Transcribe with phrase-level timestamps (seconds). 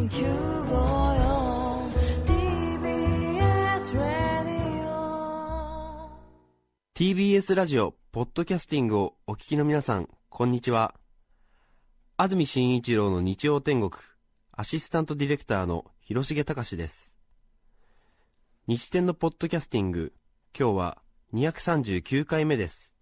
[0.00, 0.08] TBS
[3.98, 6.10] ラディオ
[6.94, 10.94] TBS ラジオ、ポッドキャスティングをお聞きの皆さん、こんにちは。
[12.16, 13.90] 安住紳一郎の日曜天国、
[14.52, 17.14] アシスタントディレクターの広重隆です。
[18.68, 20.14] 日天のポッドキャスティング、
[20.58, 21.02] 今日は
[21.34, 22.94] 239回目です。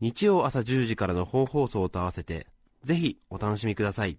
[0.00, 2.46] 日曜朝10時からの本放送と合わせて、
[2.84, 4.16] ぜひお楽しみください。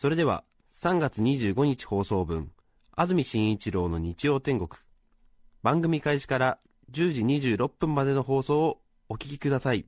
[0.00, 0.44] それでは、
[0.80, 2.52] 3月25日放送分、
[2.94, 4.68] 安住紳一郎の日曜天国、
[5.64, 6.58] 番組開始から
[6.92, 9.86] 10時26分までの放送をお聞きください。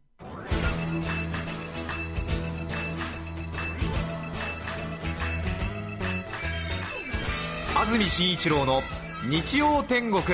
[7.77, 8.82] 安住紳一郎の
[9.29, 10.24] 日曜天国。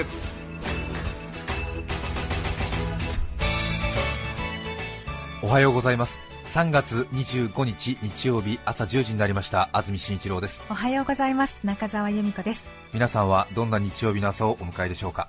[5.43, 6.26] おはようございます。
[6.57, 9.69] 3月25日日曜日朝10時になりました。
[9.75, 10.63] 安住紳一郎です。
[10.71, 11.61] おはようございます。
[11.65, 12.65] 中澤由美子です。
[12.95, 15.29] 皆さんはどんな日曜日の朝をお迎えでしょうか？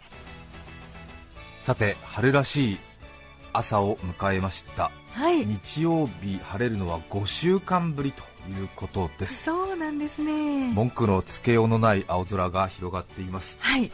[1.64, 2.78] さて春らしい
[3.52, 4.90] 朝を迎えました。
[5.12, 5.46] はい。
[5.46, 9.44] 日曜日晴れるのは5週間ぶりということです。
[9.44, 10.72] そうなんですね。
[10.72, 13.58] 文句のつけようのない青空が広がっています。
[13.60, 13.92] はい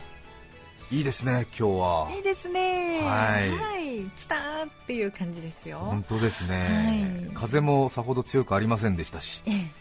[0.94, 2.12] いいですね今日は。
[2.16, 3.02] いいですね。
[3.02, 3.98] はい。
[4.06, 4.10] い。
[4.12, 5.80] 来たーっていう感じですよ。
[5.80, 7.34] 本当ですね、はい。
[7.34, 9.72] 風もさほど強くありませんでしたしええ。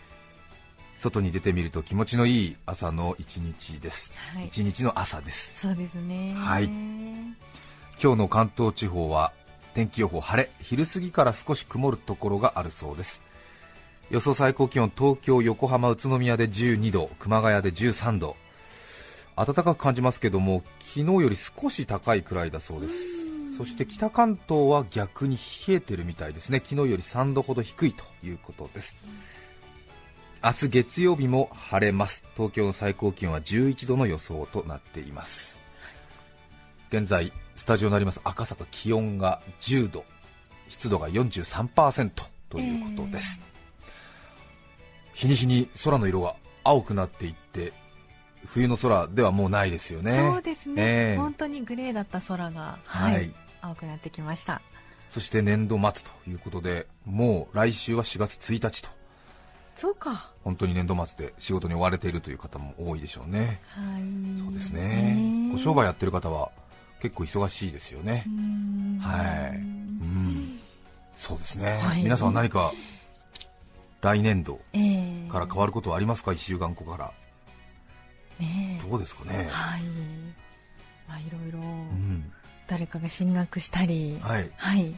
[0.97, 4.47] 外に出てみると気持ちのいい朝の一日です、はい。
[4.47, 5.53] 一日の朝です。
[5.61, 6.33] そうですね。
[6.35, 6.65] はい。
[6.65, 9.35] 今日の関東地方は
[9.75, 10.51] 天気予報晴れ。
[10.63, 13.23] 昼過ぎから少し曇るところがあるそうです。
[14.09, 18.35] 予想最高気温東京横浜宇都宮で12度熊谷で13度
[19.37, 23.57] 暖かく感じますけども昨日より少し高いくらいだそうです。
[23.57, 26.63] そして北関東は逆に冷えてるみたいですね。
[26.65, 28.97] 昨日より3度ほど低いということです。
[30.43, 32.25] 明日月曜日も晴れます。
[32.35, 35.61] 東京の最高気温は11度の予想となっています。
[36.89, 38.21] 現在スタジオになります。
[38.25, 40.05] 赤坂気温が10度。
[40.69, 42.11] 湿度が43%
[42.49, 43.43] ということです、
[45.13, 47.75] 日に日に空の色が青くなっていって
[48.53, 50.15] 冬の空ではもうないですよね。
[50.15, 51.17] そうですね、ええ。
[51.17, 53.27] 本当にグレーだった空がははい。
[53.27, 53.33] い、
[53.63, 54.61] 青くなってきました。
[55.09, 58.89] そして年度末ということでもう来週は4月1日と。
[59.77, 60.31] そうか。
[60.45, 63.61] 本当に年度末で仕事に追われているという方も多いでしょうね。
[63.69, 64.39] はい。
[64.39, 66.51] そうですね、ご商売やってる方は
[67.01, 68.25] 結構忙しいですよね。
[68.27, 68.99] う、ん。
[69.01, 70.61] はい、うん、
[71.17, 72.03] そうですね、はい。
[72.03, 72.73] 皆さんは何か
[74.03, 75.29] 来年度ええ。
[75.31, 77.13] から変わることはありますか、1週間後から、
[78.39, 78.81] ね。
[78.85, 79.83] えどうですかね、はい。
[81.09, 82.33] まあいろいろうん、
[82.67, 84.95] 誰かが進学したりはい、はい。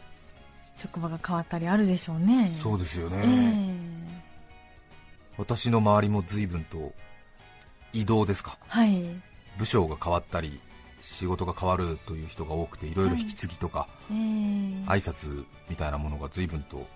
[0.76, 2.52] 職場が変わったりあるでしょうね。
[2.60, 4.22] そうですよね、ええ。
[5.36, 6.92] 私の周りも随分と
[7.92, 9.04] 移動ですか、はい。
[9.56, 10.60] 部署が変わったり、
[11.00, 14.16] 仕事が変わるという人が多くて、いろいろ引き継ぎとか、ええ。
[14.16, 16.86] 挨拶みたいなものが随分と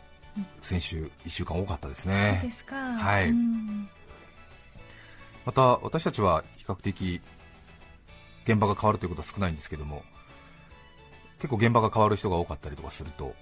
[0.60, 2.50] 先週1週間多かったですそうねで。
[2.50, 2.76] すか。
[2.76, 3.30] はい。
[3.30, 3.88] うん
[5.48, 7.22] また私たちは比較的
[8.44, 10.02] 現場が変わるということは少ないんですけども
[11.38, 13.34] 結構現場が変わる人が多かったりとかすると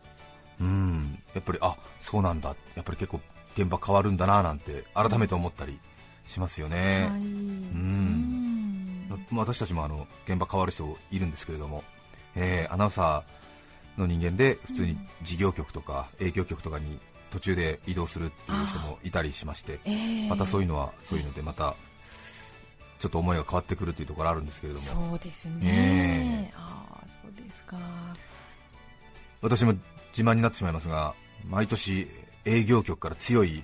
[0.60, 2.54] うんやっぱりあそうなんだ。
[2.76, 3.20] やっぱり結構
[3.58, 5.80] 現場変わるんだななんて改めて思ったり
[6.28, 7.20] しますよね、はい。
[7.20, 9.06] うん。
[9.32, 11.82] ま私たちもあの現場変わる人いるんですけれども、
[12.36, 17.00] えーアナウンサーの人間で普通に事業局とか営業局とかに
[17.32, 21.74] 途中で移動するっていう人もいたりしましてええまたそういうのはそういうのでまた
[22.98, 24.86] ちょっと思いが変わってくるというところあるんですけれども。
[24.86, 27.76] そうですえねああそうですか。
[29.42, 29.74] 私も
[30.12, 31.14] 自慢になってしまいますが
[31.46, 32.08] 毎年
[32.44, 33.62] 営業局から強い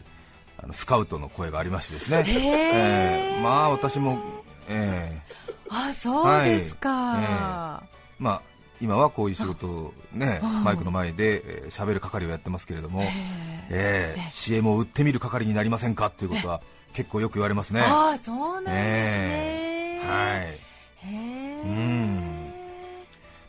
[0.58, 3.34] あのスカウトの声がありましてですね、へえ。
[3.34, 4.20] えーまあ私も、
[4.68, 5.20] え
[5.68, 7.24] あそうですか、はい。
[7.24, 7.82] ー
[8.18, 8.42] まあ
[8.82, 13.10] 今はこういう仕事ね、マイクの前で喋、えー、る係をやってますけれども、えー、
[13.70, 16.10] えー、CM を売ってみる係になりませんか？
[16.10, 16.60] ということは
[16.92, 17.80] 結構よく言われますね。
[17.84, 20.00] あそうなんですね、え。
[20.04, 21.64] ー、はい。
[21.64, 22.52] うん。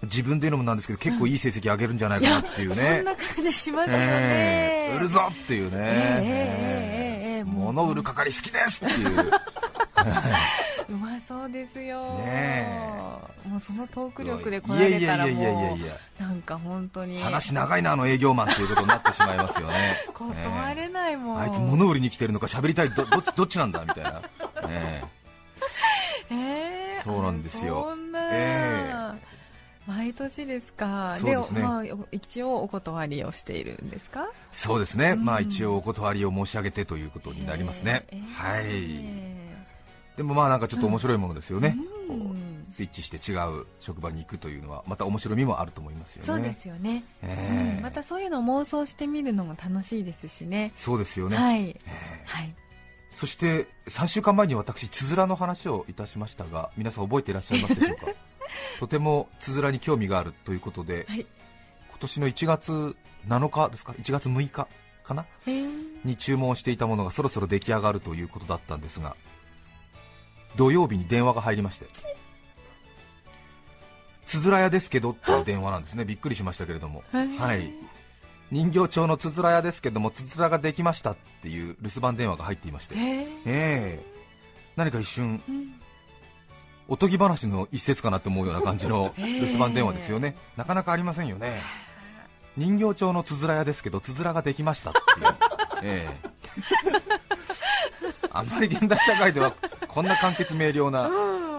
[0.04, 9.32] 自分で言うのもなんですけど結構いい成績上げるんじゃないかなっていうね、うん、そんな感じしますね、えー、売るぞっていうね、え、え、物売る係好きですっていう。
[10.90, 15.98] うまそうですよ、ねもうそのトーク力で来られたらいやいやいやいやもいや。
[16.20, 17.20] うなんか本当に。
[17.22, 20.06] 話長いなあの営業マンっていうことになってしまいますよね。
[20.14, 22.90] 断れないもん、あいつ物売りに来てるのか喋りたい。
[22.90, 24.12] どどっちどっちなんだみたいな、
[24.68, 25.04] ね
[26.30, 26.98] え。
[27.02, 27.88] ー そうなんですよ。
[27.90, 29.14] そんな、え
[29.86, 31.18] 毎年ですか。
[31.20, 31.62] そうですね。
[31.62, 34.30] まあ、一応お断りをしているんですか？
[34.54, 35.26] そうですね、うん。
[35.26, 38.64] まあ一応お断りを申し上げてということになりますね、えーはい。
[38.66, 39.66] え
[40.16, 41.76] でもまあなんかちょっと面白いものですよね、
[42.10, 46.28] うんスイッチして違う職場に行くというのはまた面白みもあると思いますよね。
[46.28, 47.76] そうですよね、ええ。
[47.78, 50.72] うんまたそういうのを妄想してみるのも楽しいですしね。
[50.76, 52.24] そうですよね、はい、ええ。
[52.26, 52.56] はい、
[53.12, 58.08] そして3週間前に私つづらの話をいたしましたが皆さん覚えていらっしゃいますでしょうか？
[58.80, 61.20] とてもつづらに興味があるということで、はい。
[61.90, 62.96] 今年の1月
[63.28, 64.68] 7日ですか？1月6日
[65.04, 65.26] かな？
[65.46, 65.94] えー。
[66.04, 69.16] に注文していたものがそろそろ出来上がるということだったんですが
[70.58, 71.86] 土曜日に電話が入りまして
[74.34, 76.06] つづら屋ですけどっていう電話なんですね。
[76.06, 77.72] びっくりしましたけれども、はい、
[78.50, 83.02] 人形町のつづら屋ですけどもつづらができましたっていう留守番電話が入っていまして、えー。
[83.02, 84.06] ええ。
[84.76, 85.76] 何か一瞬うん。
[86.88, 91.62] おとぎ話の一節かなって思うような感じの 留守番電話ですよね、なかなかありませんよね。
[92.58, 95.36] 人形町のつづら屋ですけどつづらができましたっていう、
[95.84, 96.34] ええ。
[98.32, 99.54] あんまり現代社会では
[99.88, 101.08] こんな簡潔明瞭な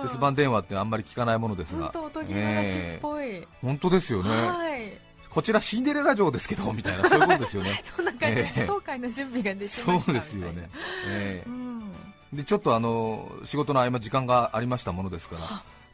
[0.03, 1.91] 留守番電話ってあんまり聞かないものですが。
[1.93, 4.93] 本当ええぽい、本当ですよね、はい。
[5.31, 7.83] こちらシンデレラ城ですけどみたいなそういうことですよね。
[7.97, 8.63] そんな感じでええ。
[8.63, 10.71] 東海の準備ができそうですよね、
[11.07, 11.49] ええ。
[11.49, 11.93] うん。
[12.37, 15.47] でちょっとあの仕事の合間時間がありましたものですから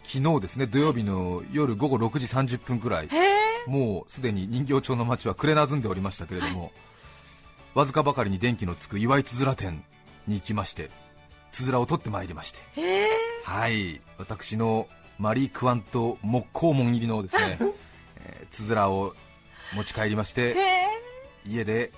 [0.02, 3.08] 昨日ですね土曜日の夜午後6時30分くらい
[3.66, 6.72] もうすでに人形町の街は暮れなずんでおりましたけれども、
[7.74, 9.84] わずかばかりに電気のつく岩井つづら店
[10.26, 10.90] に行きまして
[11.52, 12.58] つづらを取ってまいりまして
[13.50, 14.00] はい。
[14.16, 14.86] 私の
[15.18, 17.58] マリー・クワント木工門入りのですね、
[18.24, 19.14] えーつづらを
[19.74, 20.64] 持ち帰りましへてえ
[21.44, 21.92] 家で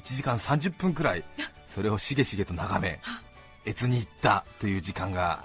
[0.00, 1.24] 1時間30分くらい
[1.66, 3.00] それをしげしげと眺め
[3.66, 5.44] 越に行ったという時間が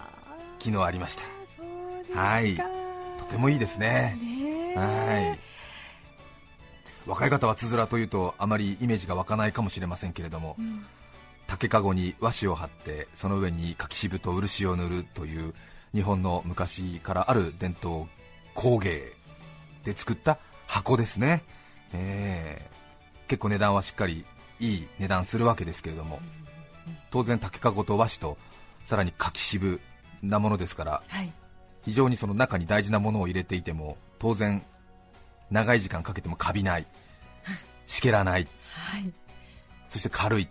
[0.59, 2.19] 昨日ありました。
[2.19, 2.55] はい。
[2.55, 4.17] とてもいいですね。
[4.75, 5.39] はい。
[7.07, 10.85] 若い方はつづらというとあまりイメージが湧かないかもしれませんけれどもうん
[11.51, 15.53] 竹籠に和紙を貼ってその上に柿渋と漆を塗るという
[15.93, 18.07] 日本の昔からある伝統
[18.53, 19.11] 工芸
[19.83, 21.43] で作った箱ですね、
[21.93, 22.71] えー
[23.27, 24.25] 結構値段はしっかり
[24.59, 26.19] いい値段するわけですけれども。
[27.11, 28.37] 当然竹籠と和紙と
[28.83, 29.79] さらに柿渋
[30.21, 31.31] なものですからはい。
[31.85, 34.61] 非常にその中に大事なものを入れていても当然
[35.49, 36.85] 長い時間かけてもカビない。
[37.87, 38.49] しけらない。
[38.69, 39.13] はい。
[39.87, 40.49] そして軽い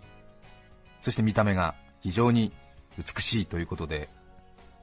[1.01, 2.51] そして見た目が非常に
[2.97, 4.09] 美しいということで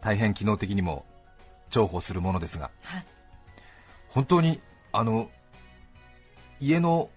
[0.00, 1.04] 大変機能的にも
[1.70, 3.06] 重宝するものですがはい。
[4.08, 4.60] 本当に
[4.92, 5.30] あの
[6.60, 7.10] 家の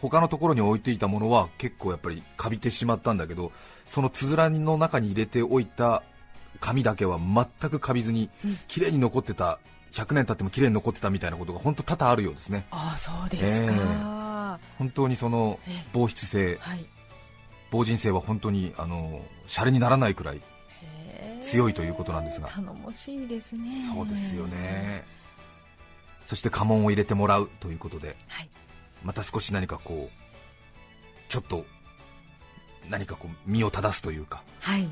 [0.00, 3.52] 他のところに置いていたものは結構やっぱりカビてしまったんだけど
[3.86, 6.02] そのつづらの中に入れておいた
[6.60, 8.58] 紙だけは全くカビずにうん。
[8.68, 9.58] 綺麗に残ってた
[9.92, 12.66] 100年経っても綺麗に残ってたみたいなことが本当多々あるようですね。
[12.70, 15.84] ああそうですか、本当にそのええ。
[15.92, 16.84] 防湿性はい
[17.70, 20.40] 防塵性は本当にあのシャレにならないくらい
[21.42, 22.48] 強いということなんですが。
[22.48, 23.82] 頼もしいですね。
[23.94, 25.04] そうですよね。
[26.26, 28.48] そして家紋を入れてもらうということではい。
[29.02, 31.64] また少し何かこうちょっと
[32.90, 34.88] 何かこう身を正すというかはい。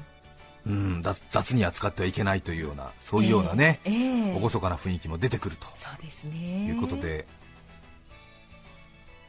[0.67, 3.95] うん雑雑に扱ってはいけないというようなそういうようなね、ええ。
[3.95, 5.67] ええ厳かな雰囲気も出てくると。
[5.79, 6.67] そうですね。
[6.67, 7.27] いうことで、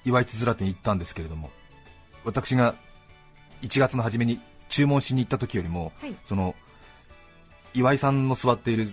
[0.07, 1.51] 岩井つづら店に行ったんですけれども
[2.23, 2.75] 私が
[3.61, 4.39] 1月の初めに
[4.69, 6.15] 注文しに行った時よりも、はい。
[6.25, 6.55] その
[7.73, 8.91] 岩井さんの座っている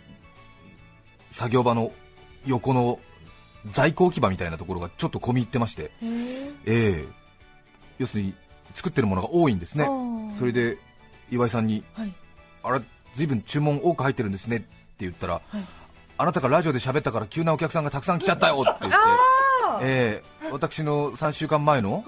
[1.31, 1.93] 作業場の
[2.47, 2.99] 横の
[3.73, 5.91] 在庫置き場みたいなところがちょっと込み入ってまして、へえ
[6.67, 7.05] ええ。
[7.99, 8.35] 要するに
[8.75, 9.87] 作ってるものが多いんですね。
[10.39, 10.77] それで
[11.31, 12.13] 岩井さんにはい。
[12.63, 12.81] あれ
[13.15, 14.67] ずいぶん注文多く入ってるんですねって
[14.99, 15.65] 言ったら、はい。
[16.17, 18.99] あなたがラジオで喋ったから急なお客さんがたくさん来ちゃったよって言って、
[19.83, 20.51] ええ。
[20.53, 22.05] 私の3週間前の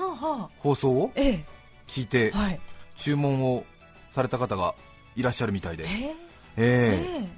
[0.58, 1.44] 放送をえ
[1.86, 2.60] 聞いてえはい。
[2.96, 3.64] 注文を
[4.10, 4.74] された方が
[5.14, 6.14] いらっしゃるみたいで、えええ
[6.56, 7.28] ええ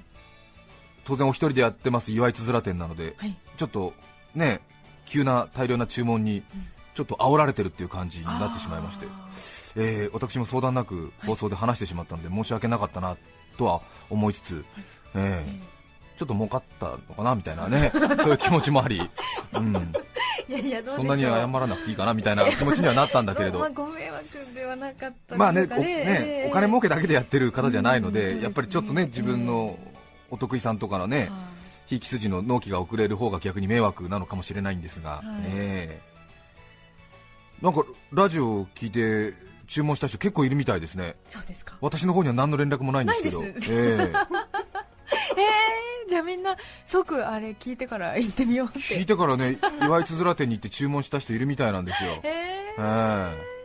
[1.04, 3.36] 当然お一人でやってます岩井つづら店なのではい。
[3.56, 3.94] ちょっと
[4.34, 4.60] ね
[5.06, 6.42] 急な大量な注文に
[6.94, 9.28] ちょっと煽られてるっていう感じになってしまいまして、あ
[9.76, 13.16] えー私も相談なく放送で話してしまったので申し訳なかったな
[13.56, 14.64] とは思いつつ、
[15.14, 15.64] えーー。
[15.64, 15.78] え
[16.18, 19.08] ちょっと儲かったのかなみたいなね そういう気持ちもあり、
[19.52, 20.07] うん、え
[20.48, 23.58] いやいやそんなに謝らなくていいかなみたいな 気持ちにはなったんだけれど。
[23.58, 29.78] まあ、ご迷惑ではなかったまあねおねお金儲けだけでやってる方じゃないので、うんやっぱりちょっとね自分の
[30.30, 31.48] お得意さんとかのね、は
[31.88, 35.24] ひいき筋の納期が遅れる方が逆に迷惑なのかもしれないんですが、はい。
[35.46, 36.00] え
[37.62, 37.64] え。
[37.64, 39.34] なんかラジオを聞いて
[39.66, 41.16] 注文した人結構いるみたいですね。
[41.30, 41.76] いそうですか。
[41.80, 43.40] 私の方には何の連絡もないんですけど。
[43.40, 43.72] ないです。
[43.72, 43.76] ええ。
[45.36, 48.78] えー、じゃあみんな即あれ聞いてから行ってみようって。
[48.78, 52.20] 聞いてからね岩井つづら店に行って注文した人いるみたいなんですよ。
[52.24, 53.58] えええ。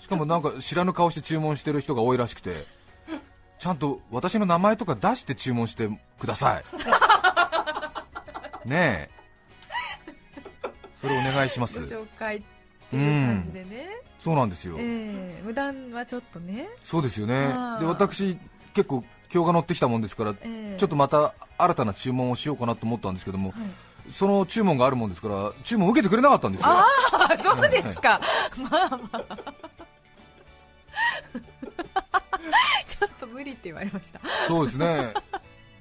[0.00, 2.66] しかもなんか知らぬ顔して注文してる人が多いらしくて
[3.58, 5.88] ちゃんと私の名前とか出して注文して
[6.18, 6.64] ください。
[8.68, 9.18] ねえ。
[10.94, 11.80] それお願いしまー、す。
[11.80, 12.42] ご紹介っ
[12.90, 13.88] ていう感じでね、
[14.18, 17.48] そうなんですよ、えー、無断はちょっとね、そうですよね。
[17.80, 18.38] で私
[18.74, 24.12] 結構今日が乗ってきたもんですから、えーちょっとまた新たな注文をしようかなと思ったんですけども、はい。
[24.12, 26.66] その注文があるもんですから注文受けてくれなかったんですよ。
[26.68, 26.86] あ
[27.30, 28.20] あそうですか、
[28.70, 29.18] まあまあ。
[32.86, 34.20] ちょっと無理って言われました。
[34.46, 35.12] そうですね。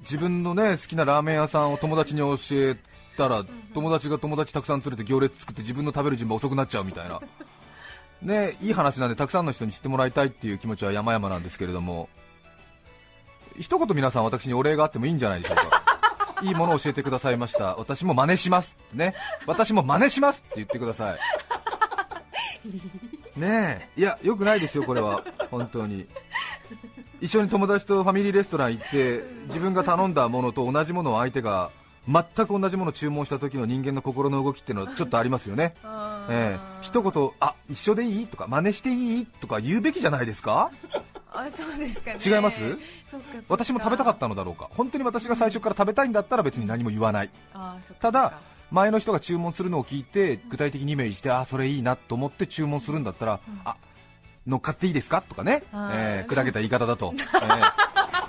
[0.02, 2.76] 自分のね好きなラーメン屋さんを友達に教え
[3.18, 7.22] たら友達が友達たくさん連れて行列作って自分の食べる順番遅くなっちゃうみたいな。
[8.22, 12.10] ねいい話なんでたくさんの人に知ってもらいたいっていう気持ちは山々なんですけれども
[13.58, 15.84] 一言皆さん私にお礼があってもいいんじゃないでしょうか。
[16.44, 17.76] いいものを教えてくださいました。
[17.78, 19.16] 私も真似しますね。
[19.48, 21.20] 私も真似しますって言ってください。
[23.40, 23.90] ね。
[23.98, 24.00] え。
[24.00, 25.24] いやよくないですよこれは。
[25.50, 26.06] 本当に。
[27.20, 31.72] 一緒に友達とファミリーレストラン行って自分が頼んだものと同じものを相手が
[32.08, 35.74] 全く同じものを注文した時の人間の心の動きっていうのはちょっとありますよね、
[36.30, 36.60] ええ。
[36.82, 40.70] 一言、あ一緒でいいとか真似していいとか言うべきじゃないですか？
[41.34, 42.20] あそうですかね。
[42.26, 42.62] 違います？
[43.50, 44.70] 私も食べたかったのだろうか。
[44.72, 47.30] 本当に私が最初から食べたいんだったら別に何も言わない。
[47.54, 48.40] あーそっかただ
[48.72, 53.76] 前の人が注文するのを聞いて具体的にイメージしてあそれいいなと思って注文するんだったら、あ
[54.46, 55.22] 乗っかっていいですか？
[55.22, 57.64] とかね、えー砕けた言い方だと、えー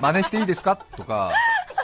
[0.00, 0.76] 真似していいですか？
[0.96, 1.32] とか、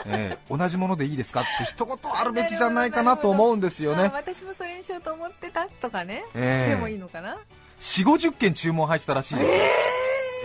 [0.05, 1.41] えー同じものでいいですか？
[1.41, 7.37] って一言あるべきじゃないかなと思うんですよあね私もそれにしようと思ってたとかね、ええでもいいのかな
[7.81, 9.53] ？4 5 0件注文入ってたらしいですよ、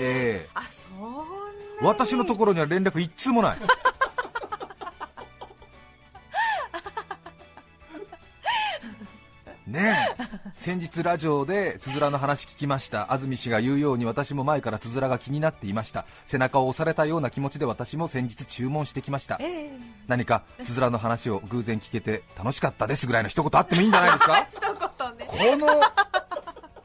[0.03, 0.91] えあそ
[1.85, 3.59] ん私のところには連絡一通もない。
[9.67, 10.21] ねえ。
[10.57, 13.13] 先日ラジオでつづらの話聞きました。
[13.13, 16.07] 安住氏が言うように私も前からつづらが気になっていました。
[16.27, 19.37] 背中を押されたような気持ちで私も先日注文してきました。
[19.41, 19.71] ええ。
[20.09, 24.47] 何かつづらの話を偶然聞けて楽しかったですぐらいの一言あってもいいんじゃないですか？
[24.51, 25.81] 一言ねこの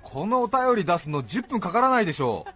[0.03, 2.54] このお便り出すの10分かからないでしょう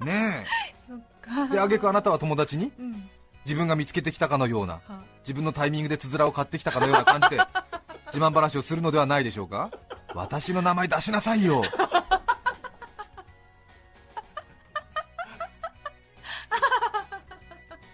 [0.00, 0.46] ね
[0.88, 1.46] そっか。
[1.46, 2.72] えで挙句あなたは友達に？
[2.78, 3.08] うん。
[3.44, 4.74] 自分が見つけてきたかのような。
[4.86, 7.38] は自分のタイミングでつづらを買ってきたかのような感じで
[8.12, 9.70] 自慢話をするのではないでしょうか？
[10.14, 11.62] 私の名前出しなさいよ。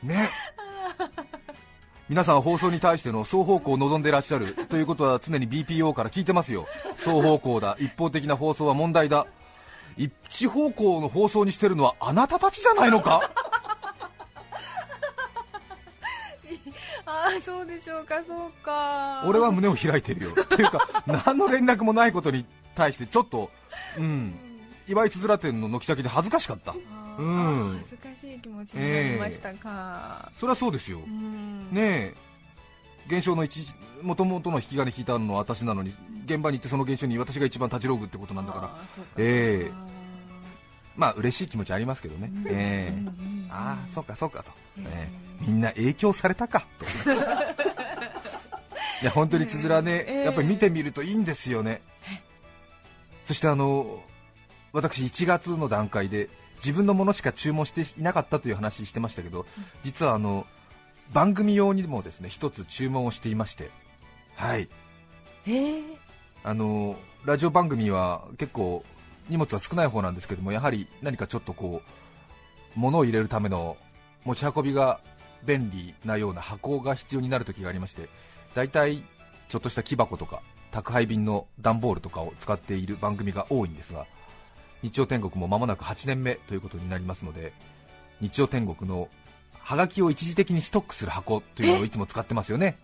[0.02, 0.28] ね。
[2.08, 6.66] 皆さんは放送に対しての双方向を望んでいらっしゃるということは常に BPO から聞いてますよ。
[6.96, 7.76] 双方向だ。
[7.80, 9.26] 一方的な放送は問題だ
[10.34, 13.30] 一方向の放送にしてるのはあなたたちじゃないのか？
[17.06, 19.22] ああそうでしょうかそうか。
[19.26, 20.30] 俺は胸を開いてるよ。
[20.42, 23.50] っていうか何の連絡もないことに対してちょっと
[23.96, 24.34] うん。
[24.88, 26.74] 岩井つづら店の軒先で恥ずかしかった。
[27.18, 27.78] うん。
[27.84, 30.98] 恥ずかしい気持ちになりましたか、それはそうですよ。
[30.98, 31.68] うん。
[31.70, 32.14] ねえ。
[33.06, 33.64] 現象の一
[34.02, 38.70] もともとの引き金引いたのは私なのに現場に行ってその現象に私が一番立ちログってことなんだから。
[39.18, 39.94] ええそうか
[40.96, 43.06] まあ嬉しい気持ちありますけどね、ええうん。
[43.06, 43.14] うん
[43.46, 43.48] うん。
[43.50, 45.08] ああそうかそうかと、ええ。
[45.10, 46.66] えみんな影響されたか。
[46.78, 46.86] と
[49.02, 50.24] いや本当につづらね、ええ。
[50.24, 51.82] やっぱり見てみるといいんですよね、
[53.24, 54.02] そしてあの
[54.72, 59.46] 私1月の段階で自分のものしか注文していなかったという話してましたけど
[59.82, 60.46] 実はあの
[61.12, 63.70] 番組用にもですね一つ注文をしていまして。
[64.36, 64.68] はい。
[65.46, 65.82] ええ。
[66.42, 68.84] あのラジオ番組は結構
[69.28, 73.76] 荷物は少ない方なんですけどもやはり何かちょっとこう物を入れるための
[74.24, 75.00] 持ち運びが
[75.44, 78.08] 便利なような箱が必要になる時がありまして
[78.54, 79.02] 大体
[79.48, 84.06] ちょっとした木箱とか宅配便の段ボールとかを使っている番組が多いんですが
[84.82, 87.52] 日曜天国も間もなく8年目ということになりますので
[88.20, 89.08] 日曜天国の
[89.64, 92.76] ハガキを一時的にストックする箱というのをいつも使ってますよね。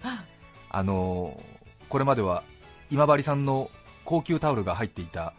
[0.71, 1.43] あの
[1.91, 2.43] これまでは
[2.91, 3.71] 今治さんの
[4.05, 5.35] 高級タオルが入っていた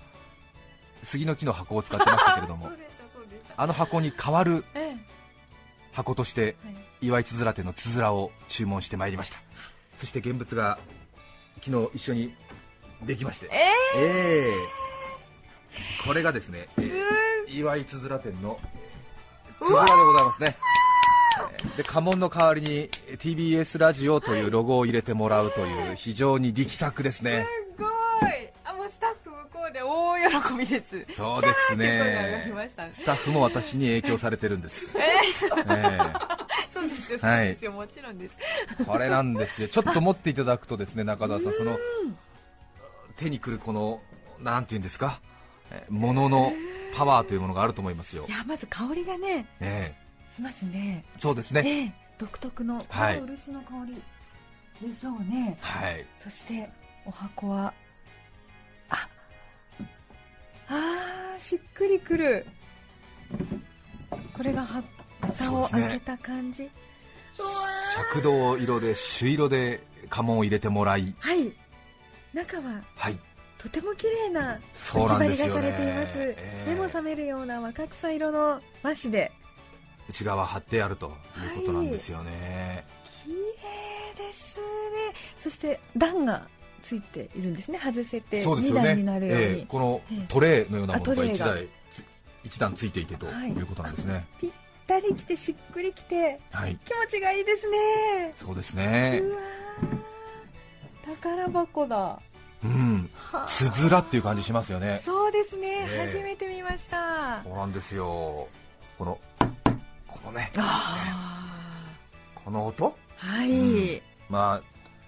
[1.04, 2.70] 杉の木の箱を使ってましたけれども
[3.58, 4.96] あの箱に代わるえ
[5.92, 6.56] 箱として
[7.02, 9.38] 岩井つづら店のつづらを注文してまいりました。
[9.98, 10.80] そして現物が
[11.62, 12.34] 昨日一緒に
[13.04, 13.50] できまして。
[13.52, 13.58] え
[13.98, 14.50] え。
[14.50, 14.54] え
[16.06, 18.60] これがですね、えー岩井つづら店の
[19.62, 20.56] つづらでございますね。
[20.58, 20.82] えー
[21.78, 27.90] で家紋の代わりに TBS ラジオというロゴを入れてもらうという非常に力作ですねすごい
[28.66, 30.18] あもうスタッフ向こうで大
[30.52, 31.16] 喜びです。
[31.16, 32.52] そうですね。
[32.94, 35.04] スタッフも私に影響されてるんです、ええ
[35.70, 36.42] え。
[36.74, 37.58] そそうですよ、はい。
[37.70, 38.36] もちろんです。
[38.86, 41.78] これなんですよ、ちょっと持っていただくとですね中澤さん、その
[43.18, 44.02] 手にくるこの
[44.40, 45.22] なんていうんですか、
[45.70, 46.52] えーものの
[46.96, 48.26] パワーというものがあると思いますよ。
[48.28, 49.96] い、やまず香りがねえ
[50.36, 51.06] しますね。
[51.16, 51.94] えそうですね、ええ。
[52.18, 53.22] 独特の、はい。
[53.22, 54.02] 漆の香り
[54.90, 55.58] でしょうね。
[55.62, 56.70] はい、そして
[57.06, 57.74] お箱はあ
[60.74, 62.46] あーしっくりくる。
[64.34, 64.82] これがは
[65.22, 65.90] 蓋をそうですね。
[65.90, 66.70] 開けた感じ、
[68.12, 71.52] 赤銅色で朱色で家紋を入れてもらい、はい。
[72.34, 73.20] 中ははい、
[73.58, 76.36] とても綺麗な内張りがされています、え
[76.68, 76.70] え。
[76.70, 79.32] 目も覚めるような若草色の和紙で。
[80.10, 82.86] 内側貼ってあるということなんですよね、
[83.24, 84.64] 綺麗ですね。
[85.40, 86.48] そして段が
[86.84, 87.80] ついているんですね。
[87.80, 88.88] 外せて2そうですよね。
[88.90, 90.26] 段になるように、ええこのええ。
[90.28, 91.46] トレーのようなものが1あトレーが。
[91.56, 92.04] 台つ
[92.44, 93.50] 一段ついていてとはい。
[93.50, 94.52] いうことなんですね、ぴっ
[94.88, 98.34] たりきてしっくりきてはい、気持ちがいいですね。
[98.36, 99.22] そうですね。
[99.24, 101.16] うわー。
[101.16, 102.20] 宝箱だ。
[102.64, 103.10] うん。
[103.16, 103.48] はあ。
[103.48, 105.02] つづらっていう感じしますよね。
[105.04, 106.08] そうですね、ええ。
[106.08, 107.42] 初めて見ました。
[107.44, 108.48] そうなんですよ。
[108.98, 109.20] この
[110.08, 110.52] このね。
[110.58, 111.88] あ
[112.36, 112.96] この音？
[113.20, 114.02] ーはい、うん。
[114.30, 114.62] まあ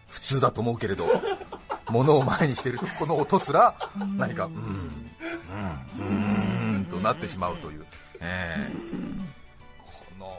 [0.08, 1.08] 普通だと思うけれど
[1.94, 4.18] 物を前にしているとこの音すらうん。
[4.18, 4.54] 何かうん。
[4.54, 4.64] うん。
[6.00, 6.76] うん。
[6.76, 7.86] うんとなってしまうという、
[8.20, 8.72] ええ。
[9.80, 10.38] この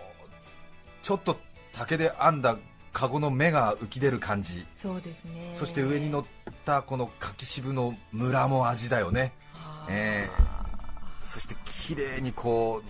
[1.02, 1.38] ちょっと
[1.72, 2.56] 竹で編んだ
[2.92, 4.66] カゴの目が浮き出る感じ。
[4.76, 5.54] そうですね。
[5.54, 6.24] そして上に乗っ
[6.64, 9.32] たこの柿渋のムラも味だよね。
[9.54, 9.92] あー。
[9.92, 10.30] え
[11.24, 12.82] そして綺麗にこ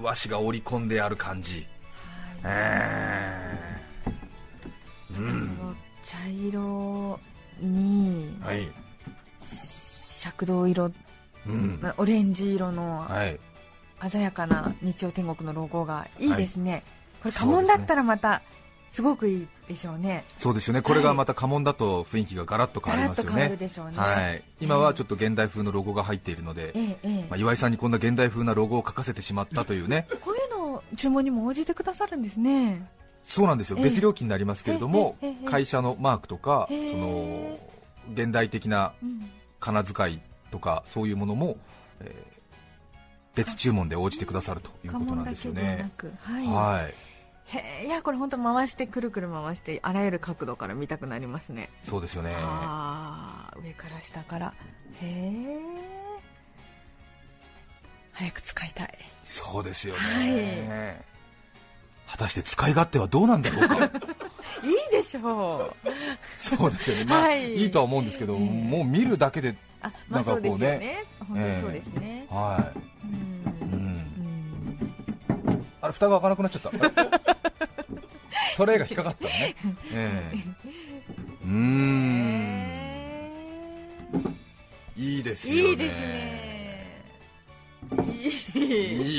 [0.00, 1.66] う和紙が織り込んである感じ。
[2.44, 3.56] え
[4.06, 4.10] え。
[5.18, 5.76] うん。
[6.02, 7.18] 茶色
[7.60, 8.68] にはい。
[10.26, 10.92] 赤銅色、
[11.46, 11.94] うん。
[11.96, 13.38] オレンジ色のはい。
[14.10, 16.84] 鮮やかな日曜天国のロゴがいいですね、
[17.22, 18.42] これ家紋だったらまた
[18.90, 20.24] すごくいいでしょうね。
[20.38, 20.82] そうですよね。
[20.82, 23.30] これがまた家紋だと雰囲気がガラッと変わりますよ
[23.90, 23.96] ね。
[23.96, 27.26] はい、今はちょっと現代風のロゴが入っているので、ええええ。
[27.28, 30.06] まあ、岩井さんにこんな現代風なロゴを書かせてしまったというね。
[30.20, 32.86] こういうのを注文にも応じてくださるんですね
[33.26, 33.84] そうなんですよ、ええ。
[33.84, 37.58] 別料金になりますけれども、会社のマークとか、その
[38.14, 39.30] 現代的なうん。
[39.58, 41.56] 仮名遣いとかそういうものも、
[42.00, 42.36] えー
[43.36, 45.92] 別注文で応じてくださるということなんですよね。
[46.22, 46.94] はい、はい、
[47.54, 51.68] へえいやこれ本当回してくるくる回してあらゆる角度から見たくなりますね。
[51.82, 52.32] そうですよね。
[52.34, 54.54] ああ上から下から。
[55.02, 55.58] へえ
[58.12, 58.98] 早く使いたい。
[59.22, 61.04] そうですよはね。
[62.06, 63.76] 果たして使い勝手はどうなんだろうか？
[64.64, 65.90] いいでしょう
[66.40, 67.04] そうですよね。
[67.04, 72.72] まあ、はいい、いとは思うんですけど、ええもう見るだけで、あまあなんかこうねそうですよね本当にそうですね、は
[73.04, 73.10] うい。
[73.10, 73.74] うんん。
[73.74, 74.06] うん
[75.82, 76.70] あれ蓋が開かなくなっちゃった。
[78.56, 79.54] トレイが引っかかったのね。
[79.92, 80.36] ええ
[81.44, 82.66] うーん。
[84.96, 85.60] いいですよね。
[85.60, 86.46] いいですね
[88.54, 88.62] いい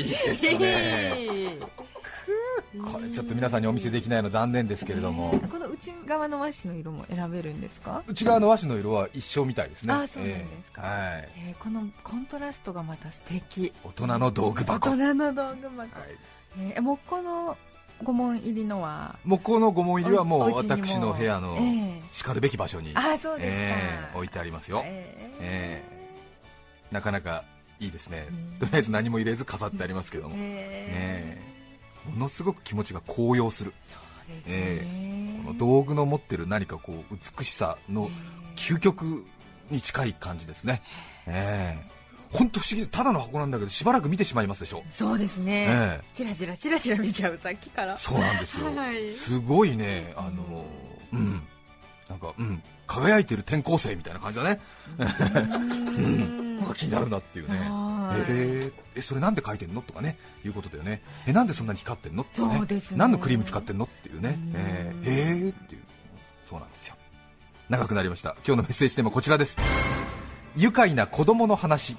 [0.00, 1.27] いですね。
[2.84, 9.92] これちょっと皆さんにお見せできないの残念ですけれども、この内側の和紙の色も選べるんですか、内側の和紙の色は一緒みたいですね。
[9.94, 11.28] あそうなんですかええはい。
[11.48, 14.90] えーこのコントラストがまた素敵大人の道具箱。
[14.90, 14.98] はい。
[14.98, 15.88] 大人の道具箱、
[16.58, 17.56] えー、木工の
[18.02, 19.18] 御門入りのは？
[19.24, 24.82] 木工の御門入りはもう私の部屋のええしかるべき場所に、あそうですか、ええ置いてありますよ。
[24.84, 25.82] ええ
[26.92, 27.44] なかなか
[27.80, 28.58] いいですねうん。
[28.60, 30.36] とりあえず何も入れず飾ってありますけども。
[30.36, 31.47] ねええ
[32.08, 33.72] ものすごく気持ちが高揚する。
[33.84, 33.98] そ
[34.32, 38.10] うですね、えこの道具の持ってる何かこう美しさの
[38.56, 39.24] 究極
[39.70, 40.82] に近い感じですね。
[41.26, 41.98] ええ。
[42.30, 44.82] 本当不思議でただの箱なんだけどしばらく見てしまいますでしょ。
[44.92, 46.04] そうですね、ええ。
[46.14, 47.96] チラチラチラチラ見ちゃうさっきから。
[47.96, 48.66] そうなんですよ。
[48.74, 49.14] はい。
[49.14, 50.66] すごいね、あの、
[51.12, 51.42] うん、
[52.08, 54.60] なんか、うん、輝いてる転校生みたいな感じだね。
[54.98, 57.58] うんなんか気になるなっていうね。
[57.58, 61.02] はいえーえ、それなんで書いてんのとかね、いうことだよね。
[61.26, 62.60] え、なんでそんなに光ってんのってね。
[62.60, 64.52] ね何のクリーム使ってんのっていうねうん。
[64.56, 65.82] えー、へーっていう。
[66.44, 66.96] そうなんですよ。
[67.68, 68.34] 長くなりました。
[68.46, 69.56] 今日のメッセージテーマはこちらです。
[70.56, 71.96] 愉快な子供の話。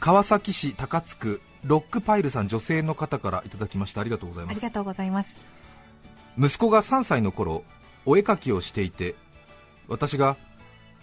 [0.00, 5.36] 川崎市高津区ロックパイルさん女性の方からいただきましたありがとうございますありがとうございます
[6.38, 7.64] 息子が3歳の頃
[8.06, 9.14] お絵描きをしていて
[9.88, 10.38] 私が「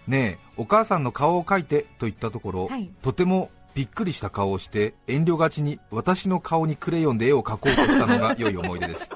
[0.07, 2.89] ねえお母さんの顔を描いて」と言ったところ、はい。
[3.01, 9.07] とてもびっくりした顔をして遠慮がちに私の顔にクレヨンで絵を描こうとしたのが良い思い出です。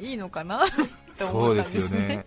[0.00, 0.64] いいのかな？
[1.16, 2.26] とそうですよね。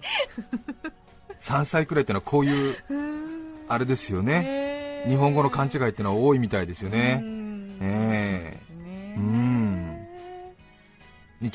[1.40, 2.76] 3歳くらいってのはこういう
[3.68, 5.04] あれですよね。
[5.08, 7.22] 日本語の勘違いってのは多いみたいですよね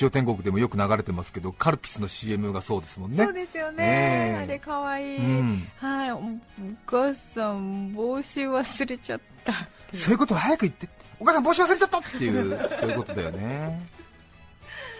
[0.01, 3.23] 日曜天国でもよく流れてますけどカルピスの CM がそうですもんね。
[3.23, 4.43] そうですよね、ええ。
[4.45, 5.03] あれかわい。
[5.03, 5.69] い、うん。
[5.77, 6.13] はい。
[6.13, 6.21] おお
[6.87, 9.53] 母さん帽子忘れちゃった
[9.93, 10.89] そういうこと早く言って。
[11.19, 13.91] お母さん帽子忘れちゃったっていうそういうことだよね。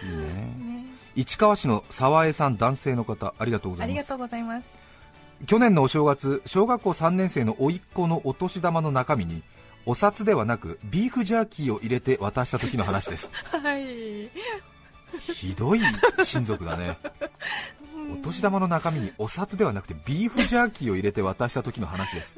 [0.03, 0.17] いいね。
[0.17, 0.85] ね。
[1.15, 4.67] 市川市の沢江さん男性の方ありがとうござありがいますとうございます。
[5.47, 9.41] 去年のお正月小学校3年生の甥っ子のお年玉の中身に
[9.87, 13.31] お札ではなくビーフジャーキーを入れて渡した時の話です。
[13.49, 14.29] はい
[15.19, 15.81] ひどい
[16.23, 16.97] 親族だね。
[18.13, 22.37] お年玉の中身にお札ではなくてビーフジャーキーを入れて渡した時の話です。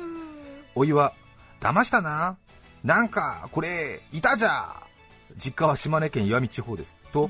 [0.75, 1.13] おいは
[1.59, 2.38] 騙したな。
[2.83, 4.75] なんかこれいたじゃ。
[5.38, 6.95] 実家は島根県石見地方です。
[7.12, 7.29] と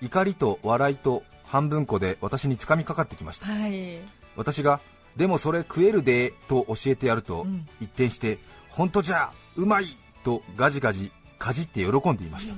[0.00, 3.46] 怒りと笑いと半分こで私につかみかかってきました。
[3.46, 3.98] はい。
[4.36, 4.80] 私が
[5.16, 7.68] でもそれ食えるでと教えてやると、うん。
[7.80, 8.38] 一転して
[8.70, 9.84] 本当じゃうまい
[10.24, 12.54] とガジガジかじって喜んでいました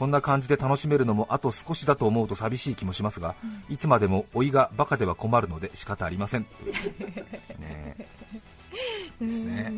[0.00, 3.34] こんな感じで楽しめるのもあと少しだと思うと寂しい気もしますが、
[3.68, 6.46] いつまでも老いがバカでは困るので仕方ありません。
[7.60, 7.96] ね。
[7.98, 8.06] え
[9.20, 9.72] ですね。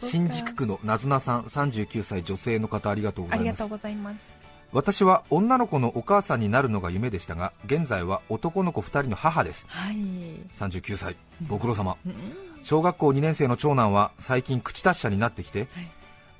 [0.00, 3.46] 新宿区のなずなさん39歳女性の方ありがとうございます。
[3.46, 4.16] ありがとうございます。
[4.72, 9.64] 私は女の子のお母さんになるのが夢でしたが現在は男の子2人の母です。
[9.68, 9.94] はい。
[10.58, 11.14] 39歳。
[11.46, 11.96] ご苦労様。
[12.04, 12.14] うん。
[12.64, 15.88] 小学校2年生の長男は最近口達者になってきてはい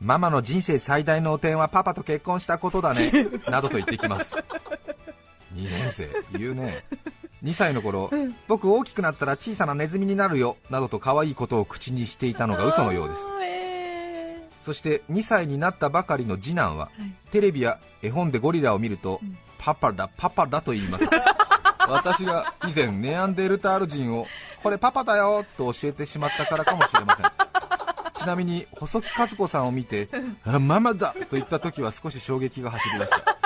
[0.02, 3.12] ママの人生最大の汚点はパパと結婚したことだね。
[3.48, 4.34] などと言ってきます。
[5.54, 6.10] 2年生。
[6.36, 6.84] 言うね。
[7.44, 8.10] 2歳の頃、
[8.48, 10.56] 僕大きくなったら小さなネズミになるよ。
[10.70, 13.20] などと可愛いことを口にしていたのが嘘のようです。
[13.22, 17.30] あーえそして2歳になったばかりの次男は、はい。
[17.30, 19.38] テレビや絵本でゴリラを見ると、ん。
[19.58, 21.04] パパだパパだと言います。
[21.88, 24.26] 私が以前ネアンデルタール人を
[24.62, 27.51] これパパだよと教えてしまったからかもしれません
[28.14, 30.08] ちなみに細木和子さんを見て
[30.44, 33.36] あママだと言った時は少し衝撃が走りました。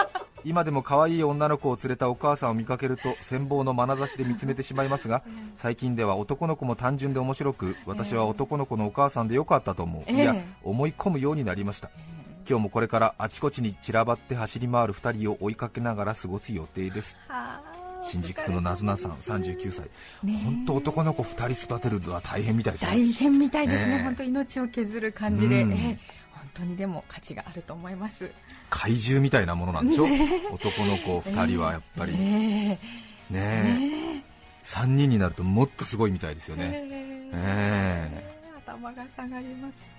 [0.44, 5.24] 今でも可愛い女の子を連れたお母さんを見かけると羨望の眼差しで見つめてしまいますが
[5.56, 10.14] 最近では男の子も単純で面白く私は男の子のお母さんでよかったと思う、ええ。
[10.14, 11.90] いや思い込むようになりました。
[12.48, 17.16] 今日もこれからあちこちに散らばって走り回る2人を追いかけながら過ごす予定です
[18.02, 19.88] 新宿区のなずなさん39歳。
[20.44, 22.90] 本当男の子2人育てるのは大変みたいですね。
[22.90, 24.02] 大変みたいですね、ええ。
[24.02, 25.72] 本当命を削る感じで、うん。
[25.72, 26.26] ええ。
[26.32, 28.30] 本当にでも価値があると思います。
[28.70, 30.04] 怪獣みたいなものなんでしょ、
[30.52, 32.12] 男の子2人はやっぱり。
[32.12, 32.78] ね
[33.30, 33.40] ね
[34.22, 34.22] え。
[34.64, 37.30] 3人になるともっとすごいみたいですよえね、え。
[37.32, 38.36] ええ。
[38.66, 39.95] 頭が下がります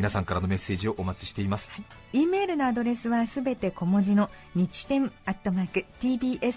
[0.00, 1.68] 皆さんからのメッセージをお待ちしています、
[2.14, 6.48] E メールのアドレスはすべて小文字の日天アットマーク tbs.co.jp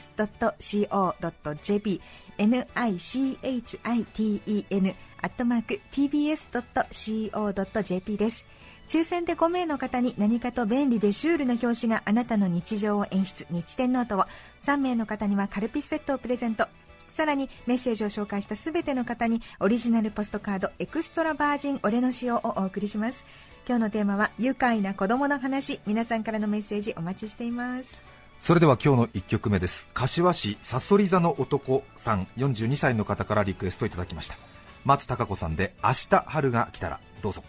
[2.38, 8.46] nichiten アットマーク tbs.co.jp です。
[8.88, 13.46] 抽選で5名の方に何かと便利でシュールな表紙があなたの日常を演出。
[13.50, 14.24] 日天ノートを。
[14.64, 16.70] 3名の方にはカルピスセットをプレゼント。
[17.14, 23.24] さらにメッセージを紹介したすべての方にオリジナルポストカードエクストラバージン俺の塩をお送りします。
[23.68, 25.80] 今日のテーマは愉快な子供の話。
[25.86, 27.92] 皆さんからのメッセージお待ちしています。
[28.40, 29.88] それでは今日の1曲目です。
[29.94, 34.36] 柏市さそり座の男さん42歳の方からリクエストいただきました。
[34.84, 37.44] 松たか子さんで「明日春が来たら」どうぞ。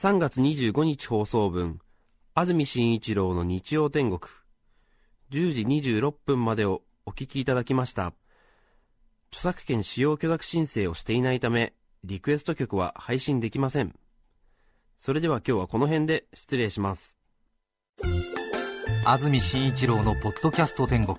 [0.00, 1.78] 3月25日放送分、
[2.34, 4.20] 安住紳一郎の日曜天国。
[5.30, 8.12] 10時26分までをお聞きいただきました。
[9.32, 11.72] 著作権使用許諾申請をしていないため、
[12.04, 13.94] リクエスト曲は配信できません。
[14.96, 17.16] それでは今日はこの辺で失礼します。
[19.04, 21.16] 安住紳一郎のポッドキャスト天国。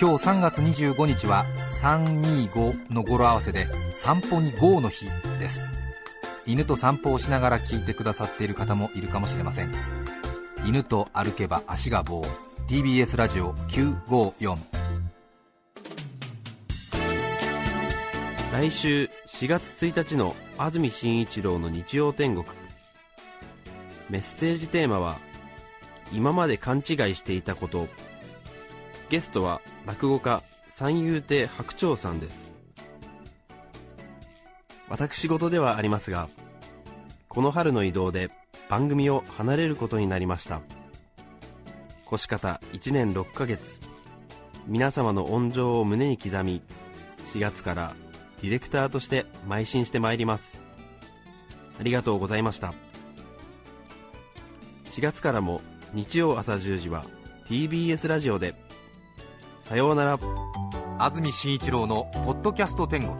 [0.00, 1.46] 今日3月25日は
[1.82, 5.06] 325の語呂合わせで散歩に GO の日
[5.38, 5.60] です。
[6.46, 9.72] 犬と散歩をしながら聞いてくださっている方もいるかもしれません。
[10.64, 12.24] 犬と歩けば足が棒。
[12.68, 14.69] TBS ラジオ954
[18.52, 22.44] 来週4月1日の安住紳一郎の日曜天国。
[24.08, 25.18] メッセージテーマは
[26.12, 26.84] 今まで勘違い
[27.14, 27.86] していたこと。
[29.08, 32.52] ゲストは落語家三遊亭白鳥さんです。
[34.88, 36.28] 私事ではありますが
[37.28, 38.30] この春の移動で
[38.68, 40.60] 番組を離れることになりました。
[42.04, 43.80] 腰方1年6ヶ月。
[44.66, 46.60] 皆様の恩情を胸に刻み
[47.32, 47.94] 4月から
[48.42, 50.62] ディレクターとして邁進してまいります。
[51.78, 52.74] ありがとうございました。
[54.86, 55.60] 4月からも
[55.94, 57.04] 日曜朝10時は
[57.46, 58.54] TBS ラジオで。
[59.60, 60.18] さようなら。
[60.98, 63.16] 安住紳一郎の「ポッドキャスト天国」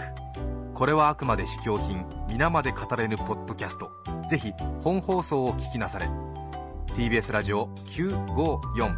[0.74, 3.90] これはあくまで試供品皆まで語れぬポッドキャスト。
[4.28, 4.52] ぜひ
[4.82, 6.08] 本放送を聞きなされ。
[6.94, 8.94] TBS ラジオ954